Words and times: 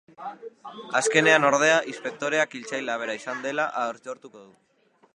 Azkenean 0.99 1.45
ordea 1.51 1.77
inspektoreak 1.93 2.57
hiltzailea 2.61 2.99
bera 3.05 3.19
izan 3.23 3.47
dela 3.49 3.71
aitortuko 3.87 4.47
du. 4.49 4.53